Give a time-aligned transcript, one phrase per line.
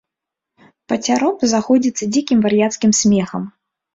[0.93, 3.47] Пацяроб заходзіцца дзікім вар'яцкім смехам.